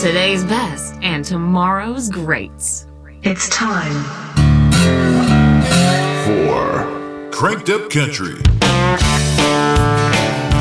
[0.00, 2.86] Today's best and tomorrow's greats.
[3.22, 3.92] It's time
[6.24, 8.36] for Cranked Up Country.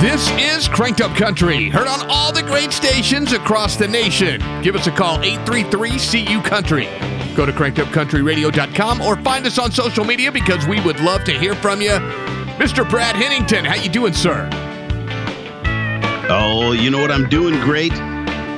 [0.01, 4.41] This is Cranked Up Country, heard on all the great stations across the nation.
[4.61, 6.89] Give us a call, 833-CU Country.
[7.33, 11.55] Go to crankedupcountryradio.com or find us on social media because we would love to hear
[11.55, 11.91] from you.
[12.59, 12.87] Mr.
[12.89, 14.49] Brad Hennington, how you doing, sir?
[16.29, 17.09] Oh, you know what?
[17.09, 17.93] I'm doing great.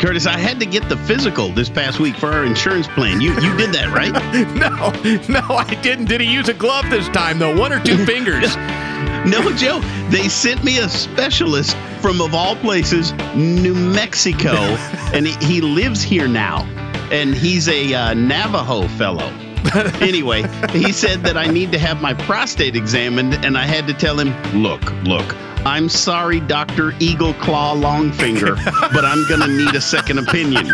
[0.02, 3.22] Curtis, I had to get the physical this past week for our insurance plan.
[3.22, 4.12] You you did that, right?
[4.56, 4.92] no,
[5.32, 6.06] no, I didn't.
[6.06, 7.56] Did he use a glove this time, though?
[7.56, 8.56] One or two fingers?
[9.28, 9.80] no, Joe.
[10.10, 14.54] They sent me a specialist from, of all places, New Mexico,
[15.14, 16.64] and he, he lives here now.
[17.12, 19.32] And he's a uh, Navajo fellow.
[20.02, 20.42] anyway,
[20.72, 24.20] he said that I need to have my prostate examined, and I had to tell
[24.20, 24.34] him,
[24.64, 26.94] look, look, I'm sorry, Dr.
[27.00, 28.56] Eagle Claw Longfinger,
[28.94, 30.66] but I'm going to need a second opinion.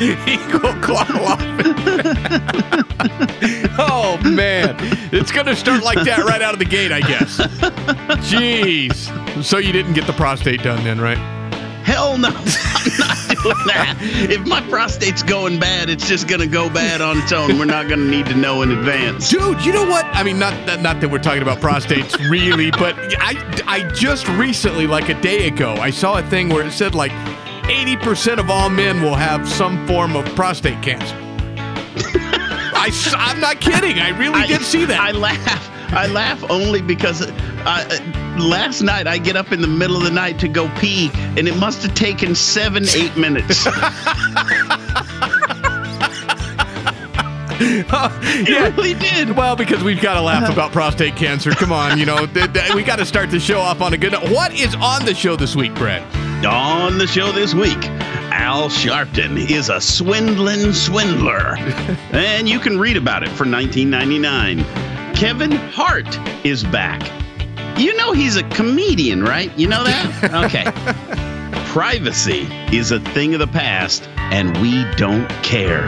[0.00, 2.84] Eagle Claw Longfinger.
[3.78, 4.76] oh, man.
[5.12, 7.38] It's going to start like that right out of the gate, I guess.
[8.28, 9.44] Jeez.
[9.44, 11.18] So you didn't get the prostate done then, right?
[11.84, 12.30] Hell no,
[13.44, 13.96] I'm not doing that.
[14.30, 17.58] If my prostate's going bad, it's just gonna go bad on its own.
[17.58, 19.28] We're not gonna need to know in advance.
[19.28, 20.04] Dude, you know what?
[20.06, 24.28] I mean, not that, not that we're talking about prostates really, but I I just
[24.28, 27.12] recently, like a day ago, I saw a thing where it said like
[27.64, 31.16] 80% of all men will have some form of prostate cancer.
[32.76, 33.98] I, I'm not kidding.
[33.98, 35.00] I really I, did see that.
[35.00, 35.73] I laugh.
[35.88, 37.98] I laugh only because uh,
[38.38, 41.48] last night I get up in the middle of the night to go pee, and
[41.48, 43.66] it must have taken seven, eight minutes.
[47.60, 48.74] it yeah.
[48.76, 49.36] really did.
[49.36, 51.50] Well, because we've got to laugh about prostate cancer.
[51.52, 53.96] Come on, you know, th- th- we got to start the show off on a
[53.96, 54.30] good note.
[54.30, 56.02] What is on the show this week, Brett?
[56.44, 57.78] On the show this week,
[58.32, 61.56] Al Sharpton is a swindling swindler.
[62.12, 64.83] and you can read about it for 1999.
[65.14, 67.00] Kevin Hart is back.
[67.78, 69.56] You know he's a comedian, right?
[69.58, 70.10] You know that?
[70.44, 70.64] Okay.
[71.72, 75.86] Privacy is a thing of the past, and we don't care.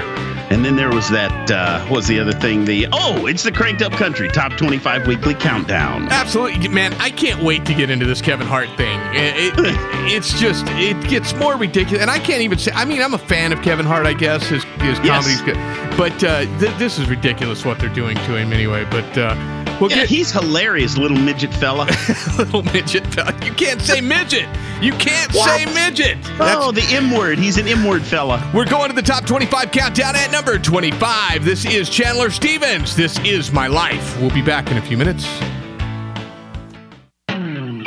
[0.51, 2.65] And then there was that, uh, what was the other thing?
[2.65, 6.09] The, oh, it's the Cranked Up Country Top 25 Weekly Countdown.
[6.11, 6.69] Absolutely.
[6.69, 8.99] Man, I can't wait to get into this Kevin Hart thing.
[9.13, 9.55] It, it,
[10.15, 12.01] it's just, it gets more ridiculous.
[12.01, 14.47] And I can't even say, I mean, I'm a fan of Kevin Hart, I guess.
[14.47, 15.43] His, his comedy's yes.
[15.43, 15.97] good.
[15.97, 18.85] But uh, th- this is ridiculous what they're doing to him anyway.
[18.85, 19.35] But, uh,
[19.81, 21.85] We'll yeah, get, he's hilarious, little midget fella.
[22.39, 23.33] little midget fella.
[23.45, 24.49] You can't say midget.
[24.81, 26.17] You can't say midget.
[26.39, 27.39] That's, oh, the M word.
[27.39, 28.51] He's an M word fella.
[28.55, 31.45] We're going to the top 25 countdown at number 25.
[31.45, 32.97] This is Chandler Stevens.
[32.97, 34.19] This is my life.
[34.19, 35.27] We'll be back in a few minutes.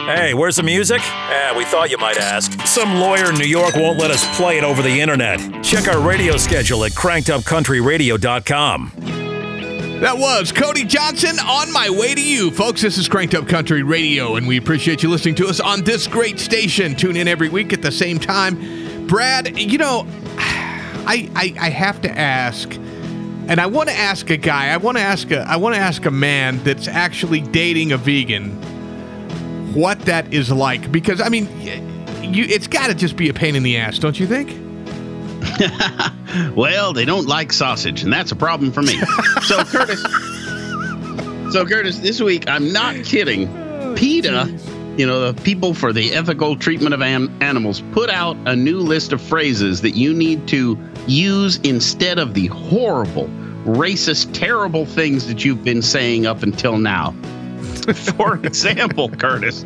[0.09, 1.01] Hey, where's the music?
[1.03, 2.51] Eh, we thought you might ask.
[2.65, 5.39] Some lawyer in New York won't let us play it over the internet.
[5.63, 9.18] Check our radio schedule at crankedupcountryradio.com.
[9.99, 12.51] That was Cody Johnson on my way to you.
[12.51, 15.81] Folks, this is Cranked Up Country Radio, and we appreciate you listening to us on
[15.81, 16.95] this great station.
[16.95, 19.07] Tune in every week at the same time.
[19.07, 24.37] Brad, you know, I, I, I have to ask, and I want to ask a
[24.37, 27.91] guy, I want to ask a I want to ask a man that's actually dating
[27.91, 28.51] a vegan
[29.73, 30.93] what that is like.
[30.93, 31.49] Because I mean,
[32.23, 34.51] you it's gotta just be a pain in the ass, don't you think?
[36.55, 38.97] well, they don't like sausage, and that's a problem for me.
[39.43, 40.01] so, Curtis.
[41.53, 43.47] So, Curtis, this week I'm not kidding.
[43.95, 44.55] PETA,
[44.97, 48.79] you know, the people for the ethical treatment of an- animals, put out a new
[48.79, 53.27] list of phrases that you need to use instead of the horrible,
[53.65, 57.11] racist, terrible things that you've been saying up until now.
[57.95, 59.65] for example, Curtis,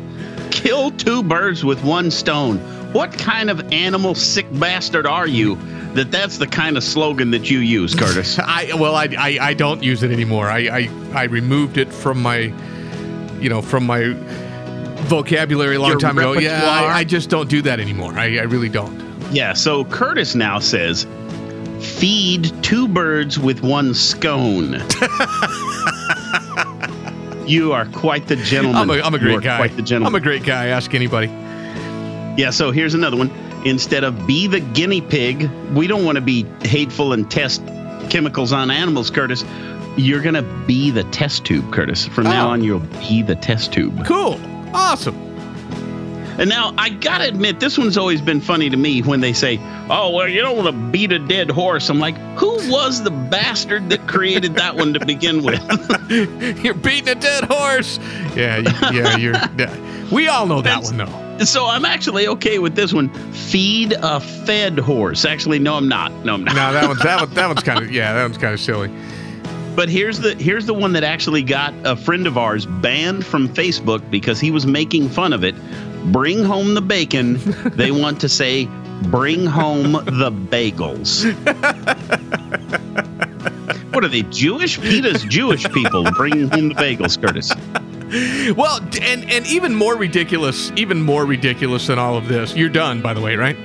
[0.50, 2.56] kill two birds with one stone.
[2.94, 5.56] What kind of animal sick bastard are you
[5.94, 8.38] that that's the kind of slogan that you use, Curtis?
[8.42, 10.48] I well, I, I, I don't use it anymore.
[10.48, 12.52] I, I I removed it from my,
[13.40, 14.14] you know, from my
[15.04, 16.38] vocabulary a long Your time repertoire?
[16.38, 16.48] ago.
[16.48, 18.14] Yeah, I, I, just don't do that anymore.
[18.14, 19.02] I, I really don't.
[19.32, 19.52] Yeah.
[19.52, 21.06] So Curtis now says,
[21.80, 24.72] "Feed two birds with one scone."
[27.46, 28.90] you are quite the gentleman.
[28.90, 29.58] I'm a, I'm a great guy.
[29.58, 30.14] Quite the gentleman.
[30.14, 30.66] I'm a great guy.
[30.68, 31.28] Ask anybody.
[32.36, 33.30] Yeah, so here's another one.
[33.64, 37.62] Instead of be the guinea pig, we don't want to be hateful and test
[38.10, 39.44] chemicals on animals, Curtis.
[39.96, 42.06] You're going to be the test tube, Curtis.
[42.06, 42.30] From oh.
[42.30, 44.04] now on, you'll be the test tube.
[44.04, 44.40] Cool.
[44.74, 45.14] Awesome.
[46.36, 49.60] And now I gotta admit, this one's always been funny to me when they say,
[49.88, 53.12] "Oh, well, you don't want to beat a dead horse." I'm like, who was the
[53.12, 55.60] bastard that created that one to begin with?
[56.64, 58.00] you're beating a dead horse.
[58.34, 58.58] Yeah,
[58.92, 59.34] yeah, you're.
[60.10, 61.23] we all know that one though.
[61.40, 63.08] So I'm actually okay with this one.
[63.32, 65.24] Feed a fed horse.
[65.24, 66.12] Actually, no, I'm not.
[66.24, 66.54] No, I'm not.
[66.54, 68.90] No, that one's that one, that one's kind of yeah, that one's kind of silly.
[69.74, 73.48] But here's the here's the one that actually got a friend of ours banned from
[73.48, 75.56] Facebook because he was making fun of it.
[76.12, 77.38] Bring home the bacon.
[77.74, 78.68] they want to say
[79.04, 81.24] bring home the bagels.
[83.92, 84.78] what are they Jewish?
[84.78, 87.50] PETA's Jewish people bringing home the bagels, Curtis.
[88.56, 92.54] Well, and and even more ridiculous, even more ridiculous than all of this.
[92.54, 93.56] You're done, by the way, right?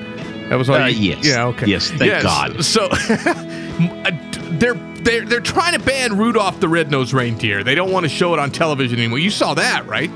[0.49, 0.77] That was all.
[0.77, 1.25] Uh, you- yes.
[1.25, 1.45] Yeah.
[1.47, 1.67] Okay.
[1.67, 2.63] Yes, thank God.
[2.63, 4.11] So uh,
[4.53, 7.63] they're they're they're trying to ban Rudolph the Red-Nosed Reindeer.
[7.63, 9.19] They don't want to show it on television anymore.
[9.19, 10.09] You saw that, right?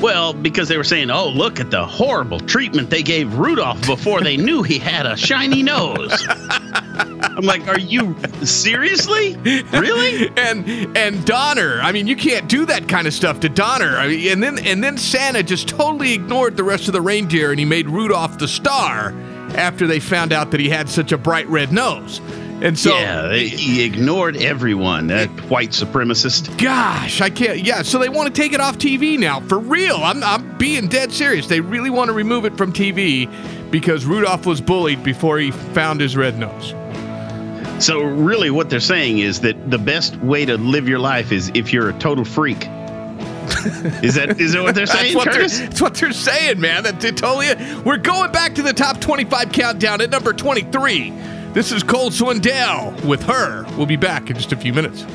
[0.00, 4.20] Well, because they were saying, "Oh, look at the horrible treatment they gave Rudolph before
[4.20, 6.26] they knew he had a shiny nose."
[7.38, 9.36] I'm like, "Are you seriously?
[9.72, 11.80] Really?" and and Donner.
[11.80, 13.96] I mean, you can't do that kind of stuff to Donner.
[13.96, 17.50] I mean, and then and then Santa just totally ignored the rest of the reindeer,
[17.50, 19.14] and he made Rudolph the star
[19.54, 22.20] after they found out that he had such a bright red nose.
[22.60, 25.06] And so, yeah, he ignored everyone.
[25.06, 26.58] That white supremacist.
[26.58, 27.60] gosh, I can't.
[27.60, 29.98] Yeah, so they want to take it off TV now for real.
[29.98, 31.46] I'm I'm being dead serious.
[31.46, 33.30] They really want to remove it from TV
[33.70, 36.74] because Rudolph was bullied before he found his red nose.
[37.80, 41.50] So really, what they're saying is that the best way to live your life is
[41.54, 42.66] if you're a total freak.
[44.02, 46.82] is that is that what they're saying, That's what, they're, that's what they're saying, man.
[46.82, 47.54] That they totally.
[47.84, 51.10] We're going back to the top 25 countdown at number 23.
[51.52, 53.64] This is Cole Swindell with her.
[53.76, 55.06] We'll be back in just a few minutes.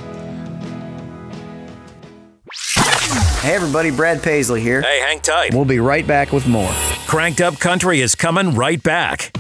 [3.42, 4.82] Hey everybody, Brad Paisley here.
[4.82, 5.54] Hey, hang tight.
[5.54, 6.72] We'll be right back with more.
[7.08, 9.34] Cranked Up Country is coming right back.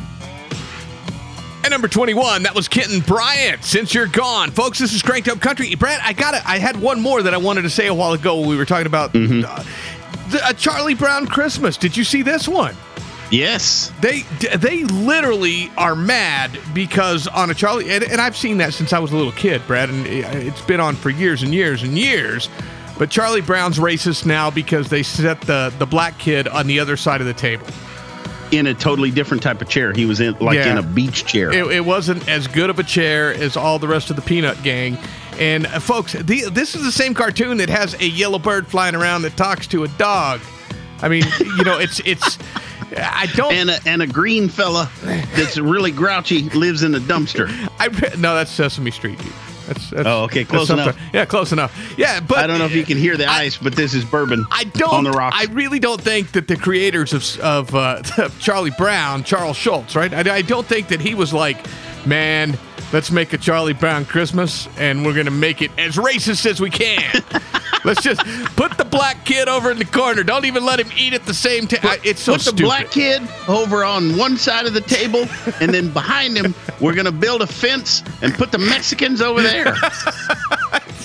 [1.64, 3.64] At number 21, that was Kenton Bryant.
[3.64, 5.74] Since you're gone, folks, this is Cranked Up Country.
[5.76, 6.42] Brad, I got it.
[6.46, 8.66] I had one more that I wanted to say a while ago when we were
[8.66, 9.64] talking about uh,
[10.30, 11.78] the, a Charlie Brown Christmas.
[11.78, 12.76] Did you see this one?
[13.32, 13.94] Yes.
[14.02, 14.24] They
[14.58, 19.00] they literally are mad because on a Charlie and, and I've seen that since I
[19.00, 22.50] was a little kid, Brad, and it's been on for years and years and years.
[23.00, 26.98] But Charlie Brown's racist now because they set the the black kid on the other
[26.98, 27.66] side of the table.
[28.54, 29.92] In a totally different type of chair.
[29.94, 30.72] He was in like Yeah.
[30.72, 31.52] in a beach chair.
[31.52, 34.62] It, it wasn't as good of a chair as all the rest of the Peanut
[34.64, 34.98] Gang.
[35.40, 38.94] And uh, folks, the, this is the same cartoon that has a yellow bird flying
[38.96, 40.40] around that talks to a dog.
[41.02, 42.38] I mean, you know, it's it's.
[42.96, 43.54] I don't.
[43.54, 44.88] and a, and a green fella
[45.36, 47.48] that's really grouchy lives in a dumpster.
[47.80, 49.18] I no, that's Sesame Street.
[49.18, 49.32] dude.
[49.68, 50.98] That's, that's Oh, okay, close enough.
[51.14, 51.74] Yeah, close enough.
[51.98, 54.04] Yeah, but I don't know if you can hear the I- ice, but this is
[54.06, 54.94] bourbon I don't.
[54.94, 55.36] on the rocks.
[55.40, 58.02] I really don't think that the creators of of uh,
[58.40, 60.14] Charlie Brown, Charles Schulz, right?
[60.14, 61.58] I, I don't think that he was like,
[62.06, 62.58] man,
[62.92, 66.70] let's make a Charlie Brown Christmas, and we're gonna make it as racist as we
[66.70, 67.24] can.
[67.84, 68.22] let's just
[68.56, 70.24] put the black kid over in the corner.
[70.24, 72.00] Don't even let him eat at the same time.
[72.04, 72.64] It's so Put the stupid.
[72.64, 75.26] black kid over on one side of the table,
[75.62, 79.42] and then behind him, we're going to build a fence and put the Mexicans over
[79.42, 79.76] there.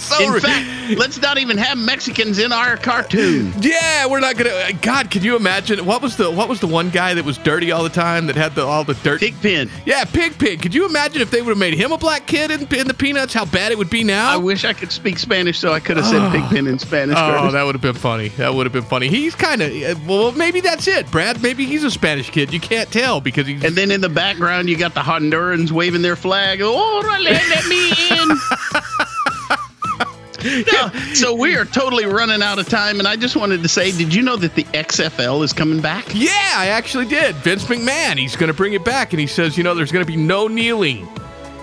[0.08, 3.52] So In ri- fact, let's not even have Mexicans in our cartoon.
[3.60, 4.50] Yeah, we're not gonna.
[4.50, 7.37] uh, God, could you imagine what was the what was the one guy that was
[7.38, 9.20] dirty all the time that had the all the dirt?
[9.20, 9.70] Pigpen.
[9.84, 10.62] Yeah, Pig Pig.
[10.62, 12.94] Could you imagine if they would have made him a black kid in, in the
[12.94, 13.34] Peanuts?
[13.34, 14.31] How bad it would be now?
[14.31, 17.16] I wish I could speak Spanish, so I could have said Pigpen in Spanish.
[17.19, 17.52] Oh, Curtis.
[17.52, 18.28] that would have been funny.
[18.31, 19.08] That would have been funny.
[19.08, 21.43] He's kind of well, maybe that's it, Brad.
[21.43, 22.52] Maybe he's a Spanish kid.
[22.52, 23.62] You can't tell because he's.
[23.64, 26.60] And then in the background, you got the Hondurans waving their flag.
[26.62, 28.29] Oh, let me in.
[30.73, 33.91] No, so we are totally running out of time, and I just wanted to say,
[33.91, 36.07] did you know that the XFL is coming back?
[36.15, 37.35] yeah, I actually did.
[37.37, 38.19] Vince McMahon.
[38.19, 40.17] He's going to bring it back, and he says, you know, there's going to be
[40.17, 41.09] no kneeling,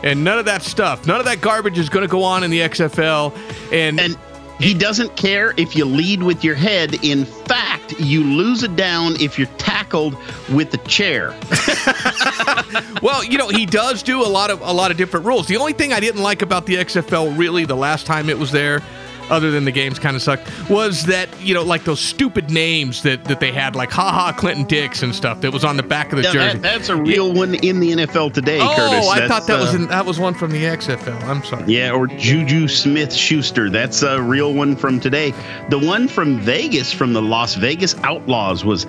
[0.03, 1.07] and none of that stuff.
[1.07, 3.35] None of that garbage is going to go on in the XFL.
[3.71, 4.17] And, And
[4.59, 7.03] he doesn't care if you lead with your head.
[7.03, 10.17] In fact, you lose it down if you're tackled
[10.49, 11.37] with the chair.
[13.01, 15.47] Well, you know, he does do a lot of a lot of different rules.
[15.47, 18.51] The only thing I didn't like about the XFL really the last time it was
[18.51, 18.81] there,
[19.29, 23.03] other than the games kind of sucked, was that, you know, like those stupid names
[23.03, 26.11] that, that they had, like Ha Ha Clinton-Dix and stuff that was on the back
[26.11, 26.57] of the Now, jersey.
[26.59, 28.75] that, that's a real one in the NFL today, Curtis.
[28.77, 29.09] oh, Curtis.
[29.09, 31.21] I That's, thought that was uh, in, that was one from the XFL.
[31.23, 31.65] I'm sorry.
[31.71, 33.69] Yeah, or JuJu Smith-Schuster.
[33.69, 35.31] That's a real one from today.
[35.69, 38.85] The one from Vegas, from the Las Vegas Outlaws, was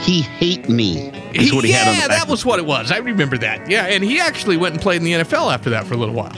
[0.00, 1.10] He Hate Me.
[1.34, 2.18] Is what he yeah, had on the back.
[2.22, 2.90] that was what it was.
[2.90, 3.68] I remember that.
[3.68, 6.14] Yeah, and he actually went and played in the NFL after that for a little
[6.14, 6.32] while.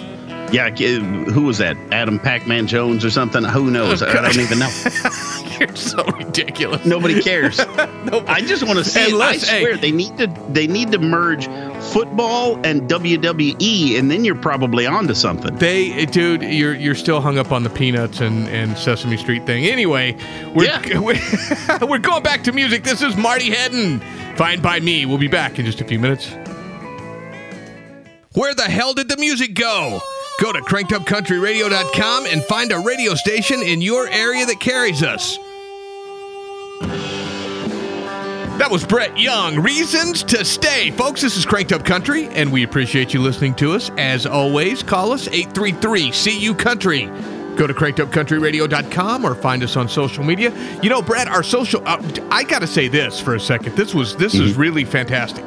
[0.51, 1.01] Yeah, uh,
[1.31, 1.77] who was that?
[1.93, 3.45] Adam Pac-Man Jones or something?
[3.45, 4.03] Who knows?
[4.03, 4.71] I don't even know.
[5.61, 6.87] You're so ridiculous.
[6.87, 7.59] Nobody cares.
[7.69, 9.01] I just want to see.
[9.01, 9.09] it.
[9.09, 9.61] I Unless- hey.
[9.63, 10.27] swear they need to.
[10.51, 11.47] They need to merge
[11.93, 15.55] football and WWE, and then you're probably onto something.
[15.57, 19.45] They, eh, dude, you're you're still hung up on the peanuts and, and Sesame Street
[19.47, 19.65] thing.
[19.67, 20.17] Anyway,
[20.55, 20.99] we're Yeah.
[21.01, 22.85] we're, we're going back to music.
[22.85, 24.01] This is Marty Hedden.
[24.37, 25.05] Fine by me.
[25.05, 26.31] We'll be back in just a few minutes.
[28.35, 30.01] Where the hell did the music go?
[30.41, 35.37] Go to crankedupcountryradio.com and find a radio station in your area that carries us.
[38.59, 39.61] That was Brett Young.
[39.61, 40.91] Reasons to stay.
[40.93, 43.91] Folks, this is Cranked Up Country, and we appreciate you listening to us.
[43.99, 47.07] As always, call us 833 CU Country.
[47.57, 50.53] Go to crankedupcountryradio.com or find us on social media.
[50.83, 53.77] You know, Brett, our social uh, I got to say this for a second.
[53.77, 55.45] This was this is really fantastic.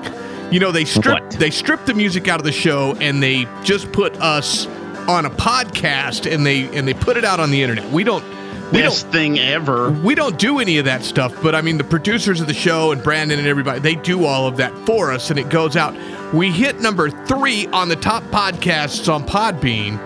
[0.52, 1.32] You know, they strip What?
[1.32, 4.68] they stripped the music out of the show and they just put us
[5.10, 7.90] on a podcast and they and they put it out on the internet.
[7.92, 8.24] We don't
[8.72, 9.92] we don't thing ever.
[9.92, 12.92] we don't do any of that stuff, but I mean, the producers of the show
[12.92, 15.94] and Brandon and everybody, they do all of that for us and it goes out.
[16.34, 20.00] We hit number three on the top podcasts on Podbean,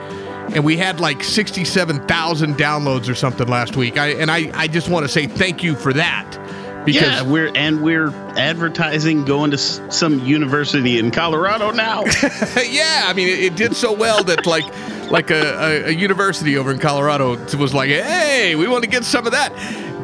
[0.55, 3.99] and we had like 67,000 downloads or something last week.
[3.99, 6.39] I, and I, I just want to say thank you for that.
[6.85, 12.03] Because yeah, we're and we're advertising going to s- some university in Colorado now.
[12.69, 14.65] yeah, I mean, it, it did so well that like
[15.11, 19.03] like a, a, a university over in Colorado was like, hey, we want to get
[19.03, 19.51] some of that.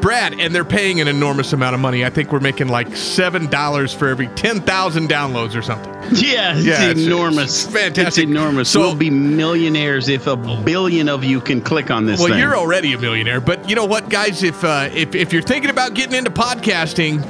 [0.01, 2.03] Brad, and they're paying an enormous amount of money.
[2.03, 5.91] I think we're making like seven dollars for every ten thousand downloads or something.
[6.13, 7.65] yeah, it's Yeah, it's- enormous.
[7.65, 8.07] it's fantastic.
[8.07, 8.69] It's enormous.
[8.69, 12.39] So- we'll be millionaires if a billion of you can click on this Well, thing.
[12.39, 14.43] you're already a millionaire, but you know what, guys?
[14.43, 17.23] If uh, if if you're thinking about getting into podcasting,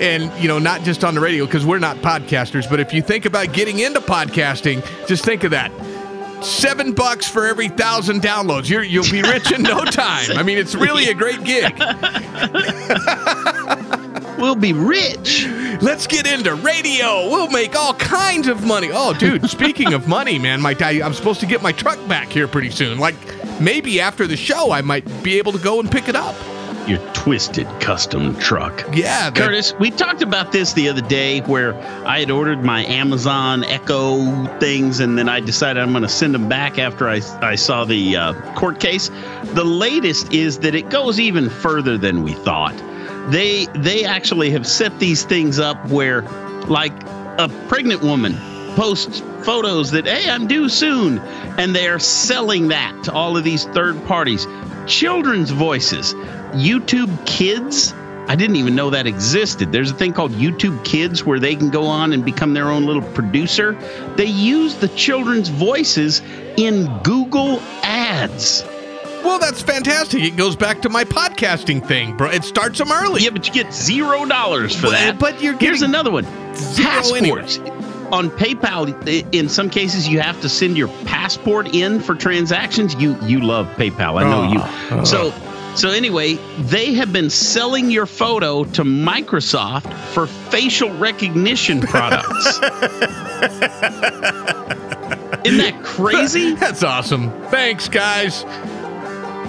[0.00, 3.02] and you know, not just on the radio because we're not podcasters, but if you
[3.02, 5.70] think about getting into podcasting, just think of that.
[6.42, 8.68] Seven bucks for every thousand downloads.
[8.68, 10.32] You're, you'll be rich in no time.
[10.32, 11.72] I mean, it's really a great gig.
[14.38, 15.46] we'll be rich.
[15.80, 17.28] Let's get into radio.
[17.28, 18.90] We'll make all kinds of money.
[18.92, 22.28] Oh, dude, speaking of money, man, my I, I'm supposed to get my truck back
[22.28, 22.98] here pretty soon.
[22.98, 23.14] Like
[23.60, 26.34] maybe after the show, I might be able to go and pick it up.
[26.86, 28.84] Your twisted custom truck.
[28.92, 31.74] Yeah, the- Curtis, we talked about this the other day where
[32.06, 36.34] I had ordered my Amazon Echo things and then I decided I'm going to send
[36.34, 39.10] them back after I, I saw the uh, court case.
[39.54, 42.74] The latest is that it goes even further than we thought.
[43.30, 46.22] They they actually have set these things up where
[46.66, 46.92] like
[47.38, 48.34] a pregnant woman
[48.74, 51.18] posts photos that hey I'm due soon
[51.58, 54.46] and they are selling that to all of these third parties.
[54.86, 56.14] Children's voices,
[56.54, 57.94] YouTube Kids
[58.28, 59.72] I didn't even know that existed.
[59.72, 62.86] There's a thing called YouTube Kids where they can go on and become their own
[62.86, 63.72] little producer.
[64.16, 66.22] They use the children's voices
[66.56, 68.64] in Google Ads.
[69.24, 70.22] Well, that's fantastic.
[70.22, 72.30] It goes back to my podcasting thing, bro.
[72.30, 73.22] It starts them early.
[73.24, 75.18] Yeah, but you get zero dollars for But- that.
[75.18, 76.24] but you're Here's another one.
[76.54, 77.58] zero Passports.
[78.12, 82.94] On PayPal, in some cases, you have to send your passport in for transactions.
[82.96, 84.58] You you love PayPal, I know Oh, you.
[84.60, 85.04] Ah, ah.
[85.04, 85.32] So
[85.74, 92.58] so anyway, they have been selling your photo to Microsoft for facial recognition products.
[95.44, 96.54] Isn't that crazy?
[96.54, 97.30] That's awesome.
[97.48, 98.44] Thanks, guys.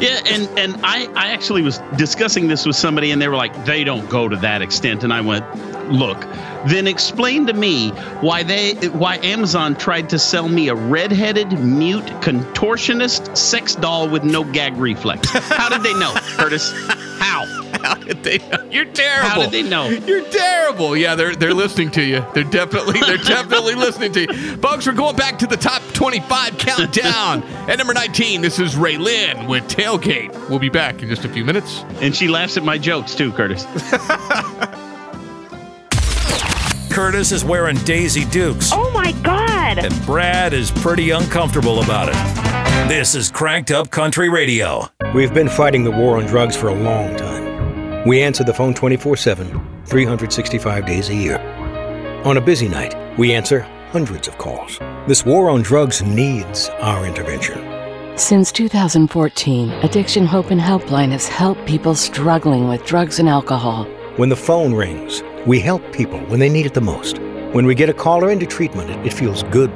[0.03, 3.65] Yeah, and and I I actually was discussing this with somebody, and they were like,
[3.65, 5.45] they don't go to that extent, and I went,
[5.89, 6.19] look,
[6.67, 12.05] then explain to me why they why Amazon tried to sell me a redheaded mute
[12.22, 15.29] contortionist sex doll with no gag reflex.
[15.29, 16.74] How did they know, Curtis?
[17.19, 17.62] How?
[17.83, 18.67] How did they know?
[18.71, 19.29] You're terrible.
[19.29, 19.89] How did they know?
[19.89, 20.95] You're terrible.
[20.95, 22.25] Yeah, they're they're listening to you.
[22.33, 24.57] They're definitely they're definitely listening to you.
[24.57, 27.43] Folks, we're going back to the top 25 countdown.
[27.69, 30.31] At number 19, this is RaeLynn with Tailgate.
[30.49, 31.83] We'll be back in just a few minutes.
[32.01, 33.65] And she laughs at my jokes too, Curtis.
[36.89, 39.79] Curtis is wearing Daisy Dukes, Oh my God!
[39.79, 42.15] and Brad is pretty uncomfortable about it.
[42.87, 44.87] This is Cranked Up Country Radio.
[45.15, 47.42] We've been fighting the war on drugs for a long time.
[48.05, 51.39] We answer the phone 24 7, 365 days a year.
[52.25, 54.77] On a busy night, we answer hundreds of calls.
[55.07, 58.17] This war on drugs needs our intervention.
[58.17, 63.86] Since 2014, Addiction Hope and Helpline has helped people struggling with drugs and alcohol.
[64.17, 67.19] When the phone rings, we help people when they need it the most.
[67.53, 69.72] When we get a caller into treatment, it, it feels good.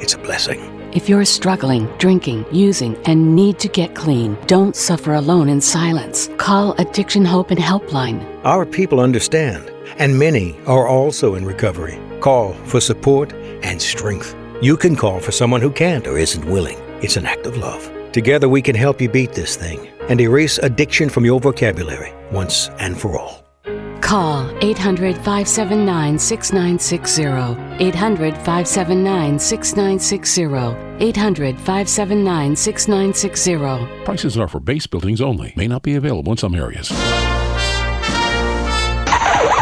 [0.00, 0.77] It's a blessing.
[0.92, 6.30] If you're struggling, drinking, using, and need to get clean, don't suffer alone in silence.
[6.38, 8.24] Call Addiction Hope and Helpline.
[8.44, 11.98] Our people understand, and many are also in recovery.
[12.20, 14.34] Call for support and strength.
[14.62, 16.78] You can call for someone who can't or isn't willing.
[17.02, 17.92] It's an act of love.
[18.12, 22.70] Together we can help you beat this thing and erase addiction from your vocabulary once
[22.78, 23.47] and for all.
[24.08, 27.24] Call 800 579 6960.
[27.84, 31.04] 800 579 6960.
[31.04, 34.04] 800 579 6960.
[34.06, 35.52] Prices are for base buildings only.
[35.56, 36.88] May not be available in some areas.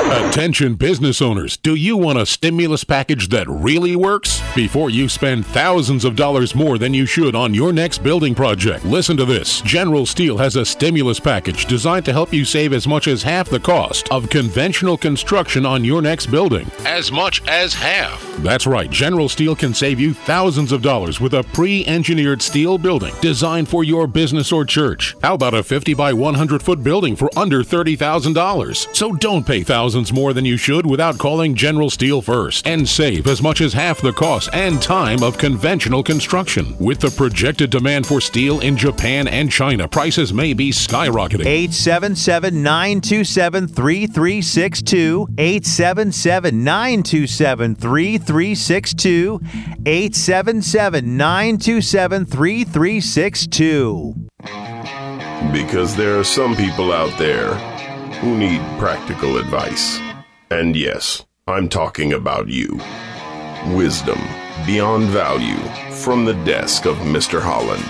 [0.06, 4.40] Attention business owners, do you want a stimulus package that really works?
[4.54, 8.84] Before you spend thousands of dollars more than you should on your next building project,
[8.84, 9.60] listen to this.
[9.62, 13.48] General Steel has a stimulus package designed to help you save as much as half
[13.48, 16.70] the cost of conventional construction on your next building.
[16.84, 18.22] As much as half.
[18.38, 22.78] That's right, General Steel can save you thousands of dollars with a pre engineered steel
[22.78, 25.16] building designed for your business or church.
[25.20, 28.94] How about a 50 by 100 foot building for under $30,000?
[28.94, 33.26] So don't pay thousands more than you should without calling General Steel first and save
[33.26, 36.76] as much as half the cost and time of conventional construction.
[36.78, 41.46] With the projected demand for steel in Japan and China, prices may be skyrocketing.
[41.46, 45.28] 877 927 3362.
[45.38, 49.40] 877 927 3362.
[49.86, 54.14] 877 927 3362.
[55.52, 57.75] Because there are some people out there
[58.20, 59.98] who need practical advice.
[60.50, 62.80] And yes, I'm talking about you.
[63.74, 64.18] Wisdom
[64.64, 65.58] beyond value
[66.02, 67.40] from the desk of Mr.
[67.40, 67.84] Holland.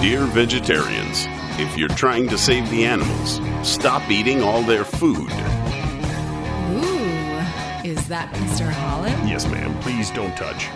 [0.00, 1.26] Dear vegetarians,
[1.58, 5.30] if you're trying to save the animals, stop eating all their food.
[6.70, 8.70] Ooh, is that Mr.
[8.70, 9.28] Holland?
[9.28, 9.78] Yes, ma'am.
[9.80, 10.68] Please don't touch.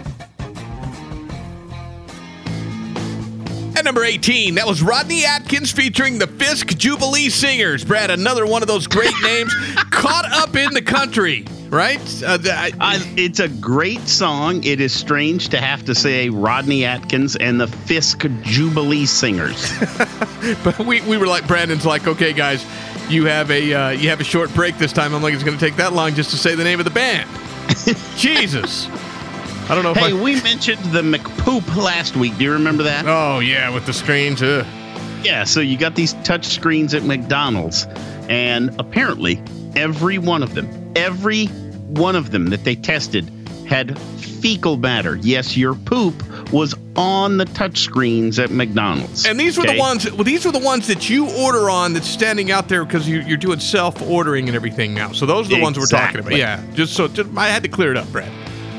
[3.77, 7.85] At number 18, that was Rodney Atkins featuring the Fisk Jubilee Singers.
[7.85, 9.55] Brad, another one of those great names
[9.91, 12.01] caught up in the country, right?
[12.25, 14.65] Uh, I, I, it's a great song.
[14.65, 19.71] It is strange to have to say Rodney Atkins and the Fisk Jubilee Singers.
[20.65, 22.65] but we, we were like, Brandon's like, okay, guys,
[23.11, 25.15] you have a uh, you have a short break this time.
[25.15, 26.91] I'm like, it's going to take that long just to say the name of the
[26.91, 27.29] band.
[28.17, 28.89] Jesus.
[29.69, 29.95] I don't know.
[29.95, 30.23] Hey, I...
[30.23, 32.37] we mentioned the McPoop last week.
[32.39, 33.05] Do you remember that?
[33.07, 34.43] Oh yeah, with the screens.
[34.43, 34.65] Ugh.
[35.25, 35.45] Yeah.
[35.45, 37.87] So you got these touch screens at McDonald's,
[38.29, 39.43] and apparently
[39.75, 43.29] every one of them, every one of them that they tested
[43.69, 45.17] had fecal matter.
[45.17, 46.15] Yes, your poop
[46.53, 49.27] was on the touch screens at McDonald's.
[49.27, 49.75] And these were okay?
[49.75, 50.13] the ones.
[50.13, 53.35] Well, these were the ones that you order on that's standing out there because you,
[53.35, 55.11] are doing self ordering and everything now.
[55.11, 55.63] So those are the exactly.
[55.63, 56.37] ones we're talking about.
[56.37, 56.63] Yeah.
[56.75, 58.31] Just so just, I had to clear it up, Brad.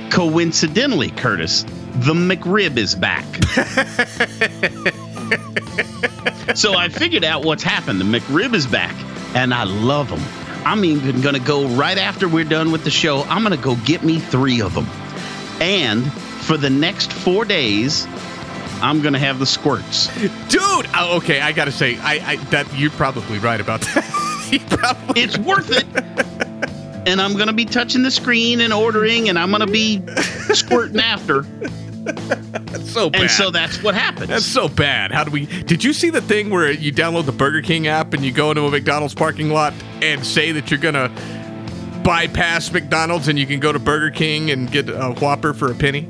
[0.09, 1.63] Coincidentally, Curtis,
[1.95, 3.25] the McRib is back.
[6.55, 7.99] so I figured out what's happened.
[7.99, 8.95] The McRib is back,
[9.35, 10.21] and I love them.
[10.65, 13.23] I'm even going to go right after we're done with the show.
[13.23, 14.87] I'm going to go get me three of them.
[15.61, 16.11] And
[16.43, 18.05] for the next four days,
[18.81, 20.07] I'm going to have the squirts.
[20.49, 25.13] Dude, oh, okay, I got to say, I, I that you're probably right about that.
[25.15, 25.85] it's worth it
[27.07, 30.03] and I'm going to be touching the screen and ordering, and I'm going to be
[30.53, 31.41] squirting after.
[32.03, 33.21] That's so bad.
[33.23, 34.27] And so that's what happens.
[34.27, 35.11] That's so bad.
[35.11, 35.45] How do we?
[35.45, 38.49] Did you see the thing where you download the Burger King app and you go
[38.49, 41.11] into a McDonald's parking lot and say that you're going to
[42.03, 45.75] bypass McDonald's and you can go to Burger King and get a Whopper for a
[45.75, 46.07] penny?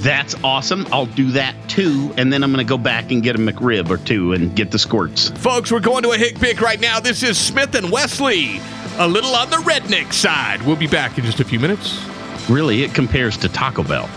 [0.00, 0.86] That's awesome.
[0.92, 2.12] I'll do that too.
[2.18, 4.72] And then I'm going to go back and get a McRib or two and get
[4.72, 5.30] the squirts.
[5.30, 7.00] Folks, we're going to a hick pick right now.
[7.00, 8.60] This is Smith and Wesley
[8.98, 10.62] a little on the redneck side.
[10.62, 12.04] We'll be back in just a few minutes.
[12.48, 14.08] Really, it compares to Taco Bell.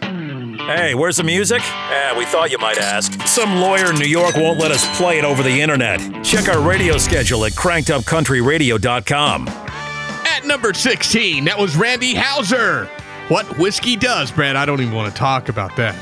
[0.00, 1.60] Hey, where's the music?
[1.62, 3.20] Eh, we thought you might ask.
[3.26, 6.00] Some lawyer in New York won't let us play it over the internet.
[6.24, 9.48] Check our radio schedule at crankedupcountryradio.com.
[9.48, 12.86] At number 16, that was Randy Houser.
[13.28, 14.56] What whiskey does, Brad?
[14.56, 15.94] I don't even want to talk about that.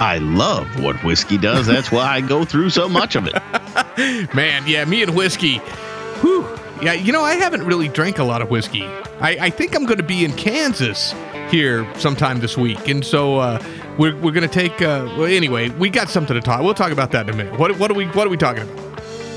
[0.00, 1.66] I love what whiskey does.
[1.66, 3.34] That's why I go through so much of it.
[4.34, 5.60] Man, yeah, me and whiskey
[6.20, 6.46] Whew.
[6.82, 8.84] Yeah, you know, I haven't really drank a lot of whiskey.
[9.20, 11.14] I, I think I'm going to be in Kansas
[11.50, 13.62] here sometime this week, and so uh,
[13.98, 14.82] we're, we're going to take.
[14.82, 16.62] Uh, well, anyway, we got something to talk.
[16.62, 17.58] We'll talk about that in a minute.
[17.58, 18.76] What what are we what are we talking about?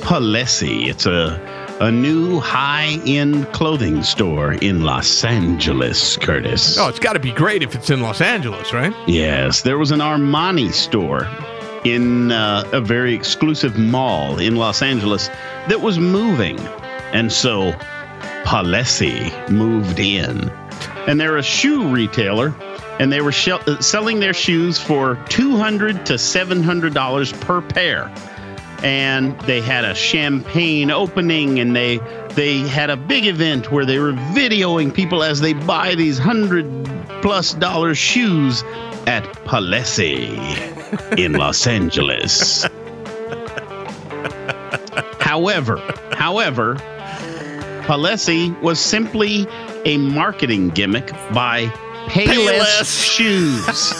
[0.01, 0.87] Palessi.
[0.87, 1.39] It's a
[1.79, 6.77] a new high-end clothing store in Los Angeles, Curtis.
[6.77, 8.93] Oh, it's got to be great if it's in Los Angeles, right?
[9.07, 11.25] Yes, there was an Armani store
[11.85, 15.27] in uh, a very exclusive mall in Los Angeles
[15.67, 16.59] that was moving.
[17.13, 17.71] And so
[18.43, 20.49] Palessi moved in.
[21.07, 22.53] And they're a shoe retailer,
[22.99, 28.11] and they were sh- selling their shoes for $200 to $700 per pair.
[28.81, 31.99] and they had a champagne opening and they
[32.35, 36.65] they had a big event where they were videoing people as they buy these hundred
[37.21, 38.63] plus dollar shoes
[39.05, 40.37] at Palessi
[41.17, 42.63] in Los Angeles.
[45.19, 45.77] however,
[46.11, 46.75] however,
[47.83, 49.47] Palessi was simply
[49.85, 51.65] a marketing gimmick by
[52.07, 53.03] Payless, Payless.
[53.03, 53.93] Shoes.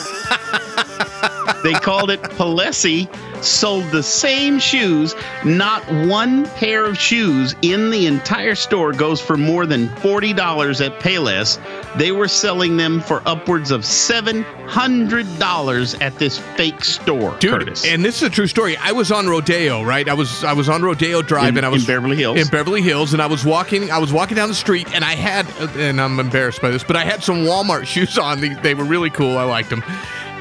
[1.62, 3.08] they called it Palessi,
[3.42, 5.14] sold the same shoes.
[5.44, 11.00] Not one pair of shoes in the entire store goes for more than $40 at
[11.00, 11.58] Payless.
[11.96, 17.84] They were selling them for upwards of $700 at this fake store, Dude, Curtis.
[17.84, 18.76] and this is a true story.
[18.76, 20.08] I was on Rodeo, right?
[20.08, 22.38] I was I was on Rodeo Drive, In- and I was in Beverly Hills.
[22.38, 23.90] In Beverly Hills, and I was walking.
[23.90, 26.94] I was walking down the street, and I had, and I'm embarrassed by this, but
[26.96, 28.40] I had some Walmart shoes on.
[28.40, 29.36] They, they were really cool.
[29.36, 29.82] I liked them.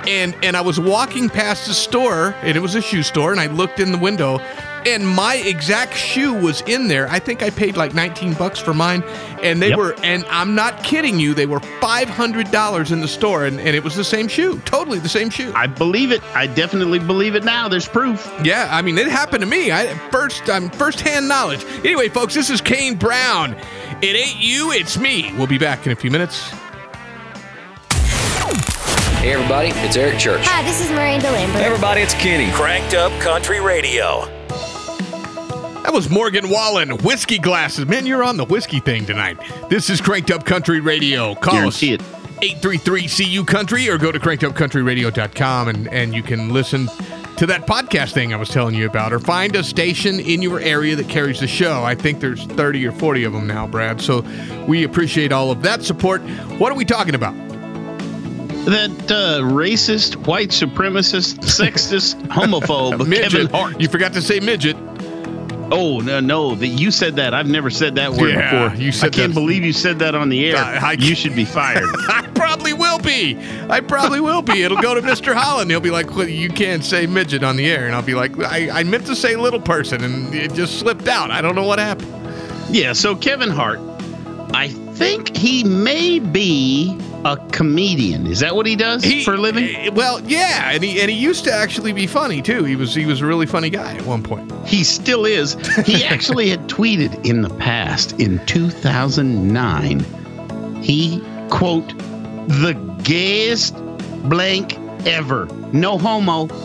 [0.09, 3.39] And and I was walking past the store, and it was a shoe store, and
[3.39, 4.39] I looked in the window,
[4.87, 7.07] and my exact shoe was in there.
[7.09, 9.03] I think I paid like 19 bucks for mine,
[9.43, 9.77] and they Yep.
[9.77, 13.83] were, and I'm not kidding you, they were $500 in the store, and, and it
[13.83, 15.51] was the same shoe, totally the same shoe.
[15.55, 16.21] I believe it.
[16.33, 17.67] I definitely believe it now.
[17.67, 18.27] There's proof.
[18.43, 19.71] Yeah, I mean it happened to me.
[19.71, 21.63] I first um, I'm first hand knowledge.
[21.85, 23.55] Anyway, folks, this is Kane Brown.
[24.01, 25.31] It ain't you, it's me.
[25.37, 26.51] We'll be back in a few minutes.
[29.19, 30.45] Hey everybody, it's Eric Church.
[30.45, 31.57] Hi, this is Miranda Lambert.
[31.57, 32.49] Hey everybody, it's Kenny.
[32.53, 34.25] Cranked Up Country Radio.
[35.83, 37.85] That was Morgan Wallen, whiskey glasses.
[37.85, 39.37] Man, you're on the whiskey thing tonight.
[39.69, 41.35] This is Cranked Up Country Radio.
[41.35, 42.01] Call us Guarantee it.
[42.61, 46.87] 833-CU Country or go to crankedupcountryradio.com and, and you can listen
[47.35, 50.61] to that podcast thing I was telling you about or find a station in your
[50.61, 51.83] area that carries the show.
[51.83, 53.99] I think there's 30 or 40 of them now, Brad.
[53.99, 54.21] So
[54.65, 56.21] we appreciate all of that support.
[56.57, 57.48] What are we talking about?
[58.65, 63.31] That uh, racist, white supremacist, sexist, homophobe midget.
[63.31, 63.79] Kevin Hart.
[63.81, 64.75] You forgot to say midget.
[65.71, 66.55] Oh no, no!
[66.55, 67.33] That you said that.
[67.33, 68.81] I've never said that word Yeah, before.
[68.83, 69.39] you said I can't that.
[69.39, 70.57] believe you said that on the air.
[70.57, 71.83] Uh, I- you should be fired.
[72.09, 73.37] I probably will be.
[73.69, 74.63] I probably will be.
[74.63, 75.33] It'll go to Mr.
[75.35, 75.69] Holland.
[75.69, 78.37] He'll be like, well, "You can't say midget on the air," and I'll be like,
[78.39, 81.29] "I, I meant to say little person, and it just slipped out.
[81.31, 82.11] I don't know what happened."
[82.75, 82.93] yeah.
[82.93, 83.79] So Kevin Hart,
[84.53, 88.25] I think he may be a comedian.
[88.27, 89.65] Is that what he does for a living?
[89.75, 92.63] Eh, Well, yeah, and he and he used to actually be funny too.
[92.63, 94.51] He was he was a really funny guy at one point.
[94.65, 95.53] He still is.
[95.85, 99.99] He actually had tweeted in the past, in 2009,
[100.81, 101.89] he, quote,
[102.47, 103.75] the gayest
[104.29, 105.45] blank ever.
[105.73, 106.47] No homo.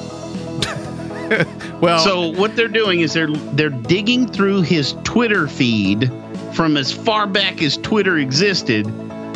[1.81, 6.11] Well, so what they're doing is they're they're digging through his Twitter feed
[6.53, 8.87] from as far back as Twitter existed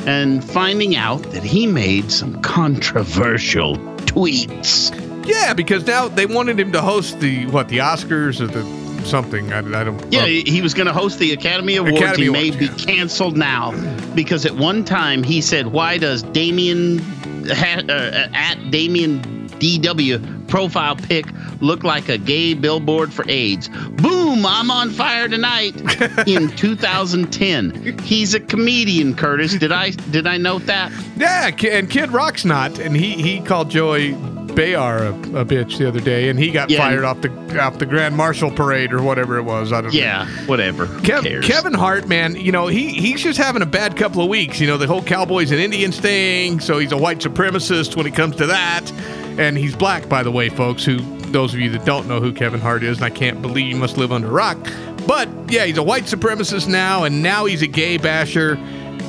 [0.09, 4.91] and finding out that he made some controversial tweets.
[5.27, 8.65] yeah, because now they wanted him to host the what the Oscars or the
[9.05, 9.53] something.
[9.53, 10.13] I, I don't.
[10.13, 11.99] Yeah, he was going to host the Academy Awards.
[11.99, 13.73] Academy he may Awards, be canceled now
[14.15, 16.99] because at one time he said, "Why does Damien
[17.47, 19.21] ha- uh, at Damien
[19.61, 21.27] DW profile pic
[21.61, 24.45] look like a gay billboard for AIDS?" Boom!
[24.47, 25.77] I'm on fire tonight.
[26.27, 29.15] in 2010, he's a comedian.
[29.15, 30.93] Curtis, did I did I note that?
[31.17, 34.17] Yeah, and Kid Rock's not, and he he called Joey
[34.59, 36.79] Behar a, a bitch the other day, and he got Yeah.
[36.79, 39.73] fired off the off the Grand Marshal Parade or whatever it was.
[39.73, 39.99] I don't know.
[40.01, 40.87] Yeah, whatever.
[40.87, 44.29] Who Kev- Kevin Hart, man, you know he he's just having a bad couple of
[44.29, 44.59] weeks.
[44.59, 46.59] You know the whole Cowboys and Indians thing.
[46.59, 48.91] So he's a white supremacist when it comes to that,
[49.39, 50.85] and he's black, by the way, folks.
[50.85, 50.97] Who
[51.31, 53.77] those of you that don't know who Kevin Hart is, and I can't believe you
[53.77, 54.59] must live under a rock.
[55.07, 58.59] But yeah, he's a white supremacist now, and now he's a gay basher.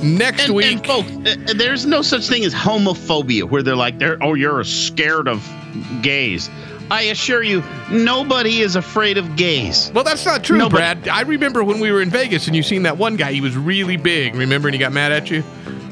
[0.04, 4.00] Next and, week, and folks, uh, there's no such thing as homophobia where they're like,
[4.00, 5.48] they're, oh, you're scared of
[6.02, 6.50] gays.
[6.92, 9.92] I assure you, nobody is afraid of gays.
[9.94, 11.08] Well, that's not true, Nobody- Brad.
[11.08, 13.32] I remember when we were in Vegas and you seen that one guy.
[13.32, 14.34] He was really big.
[14.36, 15.44] Remember, and he got mad at you.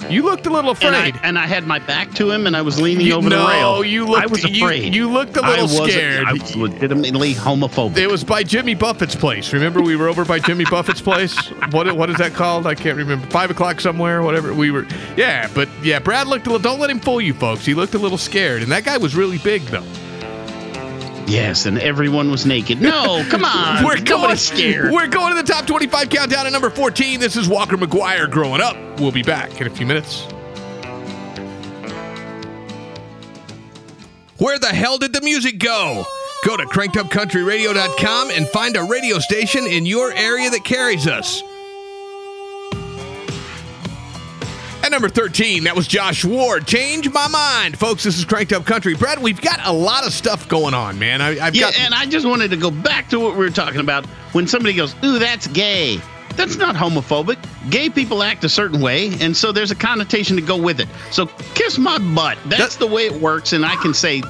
[0.09, 1.19] You looked a little And I, afraid.
[1.23, 3.47] and I had my back to him, and I was leaning You- over no, the
[3.47, 3.83] rail.
[3.83, 4.95] you looked- I was you- afraid.
[4.95, 6.25] you looked a little wasn't- scared.
[6.27, 7.97] I was legitimately homophobic.
[7.97, 9.51] It was by Jimmy Buffett's place.
[9.53, 11.35] Remember, we were over by Jimmy Buffett's place.
[11.71, 12.67] What what is that called?
[12.67, 13.27] I can't remember.
[13.27, 14.53] Five o'clock somewhere, whatever.
[14.53, 14.85] We were.
[15.15, 16.63] Yeah, but yeah, Brad looked a little.
[16.63, 17.65] Don't let him fool you, folks.
[17.65, 19.83] He looked a little scared, and that guy was really big, though.
[21.27, 22.81] Yes, and everyone was naked.
[22.81, 23.83] No, come on.
[23.83, 24.91] We're going scared.
[24.91, 27.19] We're going to the top 25 countdown at number 14.
[27.19, 28.77] This is Walker McGuire growing up.
[28.99, 30.25] We'll be back in a few minutes.
[34.37, 36.05] Where the hell did the music go?
[36.45, 41.41] Go to crankedupcountryradio.com and find a radio station in your area that carries us.
[44.87, 46.65] At number 13, that was Josh Ward.
[46.65, 47.77] Change my mind.
[47.77, 48.95] Folks, this is Cranked Up Country.
[48.95, 51.19] Brad, we've got a lot of stuff going on, man.
[51.19, 51.79] I, have yeah, got.
[51.81, 54.05] and I just wanted to go back to what we were talking about.
[54.31, 55.99] When somebody goes, ooh, that's gay.
[56.37, 57.37] That's not homophobic.
[57.69, 60.87] Gay people act a certain way, and so there's a connotation to go with it.
[61.11, 62.37] So kiss my butt.
[62.45, 64.23] That's the way it works, and I can say,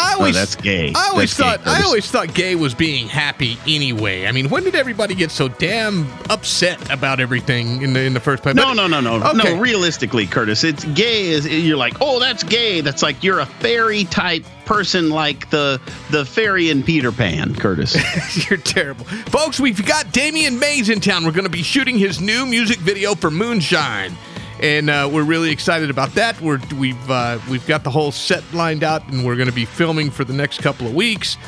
[0.00, 0.92] I always, oh, that's gay.
[0.94, 4.26] I always That's thought gay, I always thought gay was being happy anyway.
[4.26, 8.20] I mean, when did everybody get so damn upset about everything in the in the
[8.20, 8.54] first place?
[8.54, 9.54] No, But- no, no, no, Okay.
[9.54, 9.58] no.
[9.60, 11.28] Realistically, Curtis, it's gay.
[11.30, 12.80] Is you're like, oh, that's gay.
[12.80, 17.96] That's like you're a fairy type person, like the the fairy in Peter Pan, Curtis.
[18.50, 19.04] You're terrible.
[19.04, 21.24] Folks, we've got Damian Mays in town.
[21.24, 24.16] We're going to be shooting his new music video for Moonshine.
[24.60, 26.38] And uh, we're really excited about that.
[26.40, 29.64] We're, we've uh, we've got the whole set lined out, and we're going to be
[29.64, 31.38] filming for the next couple of weeks.